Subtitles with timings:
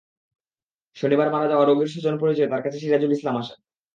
[0.97, 3.57] শনিবার মারা যাওয়া রোগীর স্বজন পরিচয়ে তাঁর কাছে সিরাজুল ইসলাম আসেন।